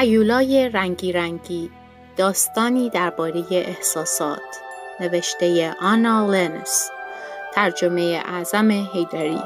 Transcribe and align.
هیولای 0.00 0.68
رنگی 0.68 1.12
رنگی 1.12 1.70
داستانی 2.16 2.90
درباره 2.90 3.44
احساسات 3.50 4.60
نوشته 5.00 5.74
آنا 5.80 6.26
لنس 6.26 6.90
ترجمه 7.54 8.22
اعظم 8.24 8.70
هیدری. 8.70 9.42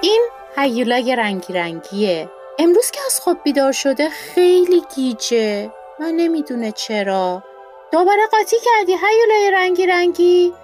این 0.00 0.28
هیولای 0.56 1.16
رنگی 1.16 1.52
رنگیه. 1.52 2.30
امروز 2.58 2.90
که 2.90 3.00
از 3.06 3.20
خواب 3.20 3.36
بیدار 3.44 3.72
شده 3.72 4.08
خیلی 4.08 4.82
گیجه. 4.96 5.70
و 6.00 6.04
نمی‌دونه 6.12 6.72
چرا. 6.72 7.42
دوباره 7.92 8.26
قاطی 8.30 8.56
کردی 8.64 8.92
هیولای 8.92 9.50
رنگی 9.52 9.86
رنگی. 9.86 10.54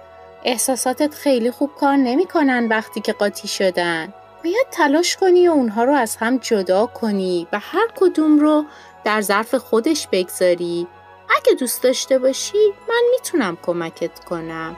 احساساتت 0.43 1.13
خیلی 1.13 1.51
خوب 1.51 1.75
کار 1.79 1.95
نمی‌کنن 1.95 2.67
وقتی 2.67 3.01
که 3.01 3.13
قاطی 3.13 3.47
شدن. 3.47 4.13
باید 4.43 4.67
تلاش 4.71 5.17
کنی 5.17 5.47
و 5.47 5.51
اونها 5.51 5.83
رو 5.83 5.93
از 5.93 6.15
هم 6.15 6.37
جدا 6.37 6.85
کنی 6.85 7.47
و 7.51 7.59
هر 7.59 7.87
کدوم 7.95 8.39
رو 8.39 8.65
در 9.03 9.21
ظرف 9.21 9.55
خودش 9.55 10.07
بگذاری. 10.11 10.87
اگه 11.37 11.53
دوست 11.53 11.83
داشته 11.83 12.19
باشی 12.19 12.73
من 12.89 13.01
می‌تونم 13.11 13.57
کمکت 13.65 14.19
کنم. 14.19 14.75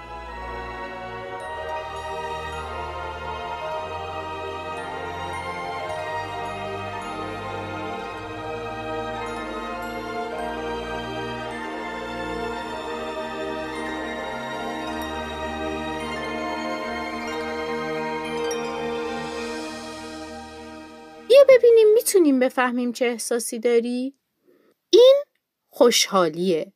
بیا 21.27 21.43
ببینیم 21.49 21.93
می‌تونیم 21.93 22.39
بفهمیم 22.39 22.91
چه 22.91 23.05
احساسی 23.05 23.59
داری؟ 23.59 24.13
این 24.89 25.15
خوشحالیه. 25.69 26.73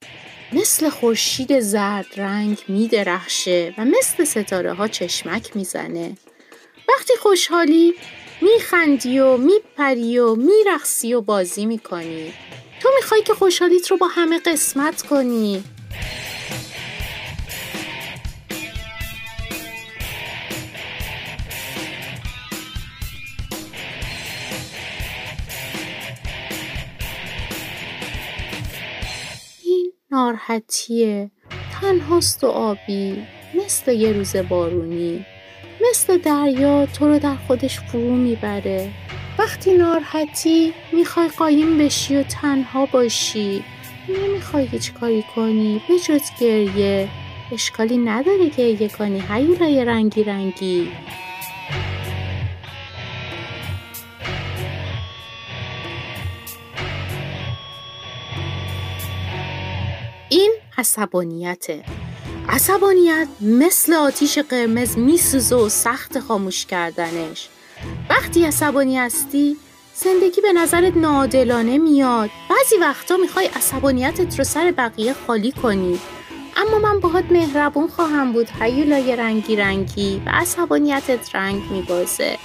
مثل 0.53 0.89
خورشید 0.89 1.59
زرد 1.59 2.05
رنگ 2.17 2.57
میدرخشه 2.67 3.73
و 3.77 3.85
مثل 3.85 4.23
ستاره 4.23 4.73
ها 4.73 4.87
چشمک 4.87 5.55
می‌زنه. 5.55 6.17
وقتی 6.89 7.13
خوشحالی 7.19 7.93
میخندی 8.41 9.19
و 9.19 9.37
میپری 9.37 10.19
و 10.19 10.35
میرخصی 10.35 11.13
و 11.13 11.21
بازی 11.21 11.65
می‌کنی. 11.65 12.33
تو 12.81 12.89
می‌خوای 12.95 13.23
که 13.23 13.33
خوشحالیت 13.33 13.91
رو 13.91 13.97
با 13.97 14.07
همه 14.07 14.39
قسمت 14.39 15.01
کنی. 15.01 15.63
ناراحتیه. 30.11 31.31
تنهاست 31.81 32.43
و 32.43 32.47
آبی. 32.47 33.23
مثل 33.65 33.91
یه 33.93 34.11
روز 34.11 34.35
بارونی. 34.35 35.25
مثل 35.89 36.17
دریا 36.17 36.85
تو 36.85 37.07
رو 37.07 37.19
در 37.19 37.35
خودش 37.35 37.79
فرو 37.79 38.15
می‌بره. 38.15 38.89
وقتی 39.39 39.73
ناراحتی 39.73 40.73
می‌خوای 40.93 41.27
قایم 41.27 41.77
بشی 41.77 42.15
و 42.15 42.23
تنها 42.23 42.85
باشی. 42.85 43.63
نمی‌خوای 44.09 44.65
هیچ 44.65 44.93
کاری 44.93 45.23
کنی. 45.35 45.81
به 45.87 45.99
جز 45.99 46.21
گریه. 46.41 47.09
اشکالی 47.51 47.97
نداره 47.97 48.49
گریه 48.49 48.89
کنی. 48.89 49.23
هیولای 49.29 49.85
رنگی 49.85 50.23
رنگی. 50.23 50.91
این 60.31 60.53
عصبانیته. 60.77 61.83
عصبانیت 62.49 63.27
مثل 63.41 63.93
آتیش 63.93 64.37
قرمز 64.37 64.97
میسوزه 64.97 65.55
و 65.55 65.69
سخت 65.69 66.19
خاموش 66.19 66.65
کردنش. 66.65 67.49
وقتی 68.09 68.45
عصبانی 68.45 68.97
هستی 68.97 69.57
زندگی 69.95 70.41
به 70.41 70.53
نظرت 70.53 70.97
نادلانه 70.97 71.77
میاد. 71.77 72.29
بعضی 72.49 72.77
وقتا 72.77 73.17
می‌خوای 73.17 73.45
عصبانیتت 73.45 74.37
رو 74.37 74.43
سر 74.43 74.73
بقیه 74.77 75.13
خالی 75.27 75.51
کنی. 75.51 75.99
اما 76.57 76.79
من 76.79 76.99
باهات 76.99 77.25
مهربون 77.31 77.87
خواهم 77.87 78.33
بود 78.33 78.47
هیولای 78.61 79.15
رنگی 79.15 79.55
رنگی 79.55 80.21
و 80.25 80.29
عصبانیتت 80.29 81.35
رنگ 81.35 81.61
میبازه. 81.71 82.37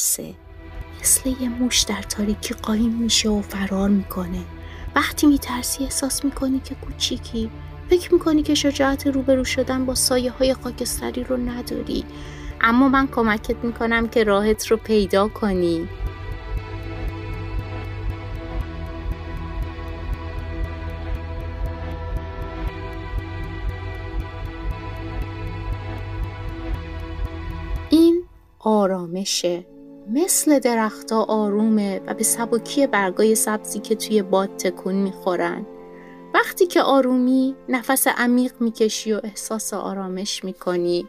ترسه 0.00 0.34
مثل 1.00 1.30
یه 1.40 1.48
موش 1.48 1.82
در 1.82 2.02
تاریکی 2.02 2.54
قایم 2.54 2.92
میشه 2.92 3.28
و 3.28 3.42
فرار 3.42 3.88
می‌کنه. 3.88 4.42
وقتی 4.94 5.26
میترسی 5.26 5.84
احساس 5.84 6.24
می‌کنی 6.24 6.60
که 6.60 6.74
کوچیکی 6.74 7.50
فکر 7.90 8.14
می‌کنی 8.14 8.42
که 8.42 8.54
شجاعت 8.54 9.06
روبرو 9.06 9.44
شدن 9.44 9.86
با 9.86 9.94
سایه 9.94 10.30
های 10.30 10.54
خاکستری 10.54 11.24
رو 11.24 11.36
نداری. 11.36 12.04
اما 12.60 12.88
من 12.88 13.06
کمکت 13.06 13.64
می‌کنم 13.64 14.08
که 14.08 14.24
راهت 14.24 14.66
رو 14.66 14.76
پیدا 14.76 15.28
کنی. 15.28 15.88
این 27.90 28.22
آرامشه. 28.58 29.66
مثل 30.12 30.58
درختها 30.58 31.24
آرومه 31.24 32.00
و 32.06 32.14
به 32.14 32.22
سبکی 32.24 32.86
برگای 32.86 33.34
سبزی 33.34 33.78
که 33.78 33.94
توی 33.94 34.22
باد 34.22 34.56
تکون 34.56 34.94
می‌خورن. 34.94 35.66
وقتی 36.34 36.66
که 36.66 36.82
آرومی 36.82 37.56
نفس 37.68 38.06
عمیق 38.06 38.52
می‌کشی 38.60 39.12
و 39.12 39.20
احساس 39.24 39.74
آرامش 39.74 40.44
می‌کنی. 40.44 41.08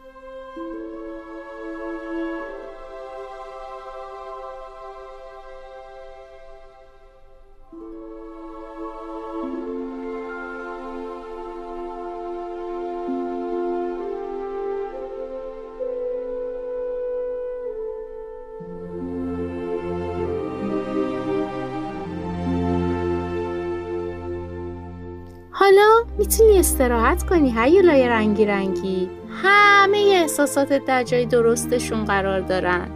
می‌تونی 26.17 26.59
استراحت 26.59 27.23
کنی 27.23 27.53
هیولای 27.57 28.07
رنگی 28.07 28.45
رنگی 28.45 29.09
همه 29.43 29.97
احساساتت 29.97 30.85
در 30.85 31.03
جای 31.03 31.25
درستشون 31.25 32.05
قرار 32.05 32.39
دارن 32.39 32.89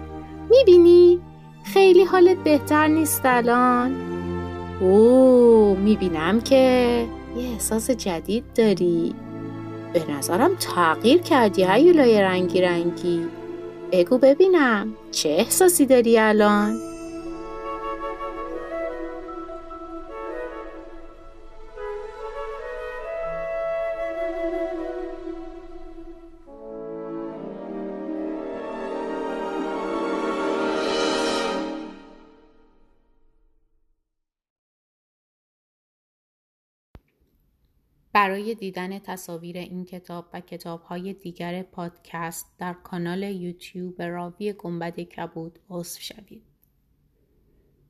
می‌بینی؟ 0.49 1.19
خیلی 1.63 2.03
حالت 2.03 2.37
بهتر 2.37 2.87
نیست 2.87 3.21
الان؟ 3.23 3.95
اوه 4.81 5.77
می‌بینم 5.77 6.41
که 6.41 6.55
یه 7.37 7.49
احساس 7.53 7.91
جدید 7.91 8.43
داری 8.55 9.15
به 9.93 10.11
نظرم 10.11 10.55
تغییر 10.55 11.21
کردی 11.21 11.63
هیولای 11.63 12.21
رنگی 12.21 12.61
رنگی 12.61 13.25
بگو 13.91 14.17
ببینم 14.17 14.93
چه 15.11 15.29
احساسی 15.29 15.85
داری 15.85 16.19
الان؟ 16.19 16.94
برای 38.15 38.55
دیدن 38.55 38.99
تصاویر 38.99 39.57
این 39.57 39.85
کتاب 39.85 40.29
و 40.33 40.41
کتابهای 40.41 41.13
دیگر 41.13 41.63
پادکست 41.63 42.55
در 42.57 42.73
کانال 42.73 43.23
یوتیوب 43.23 44.01
راوی 44.01 44.53
گنبد 44.53 44.99
کبود 44.99 45.59
عضو 45.69 45.99
شوید. 45.99 46.54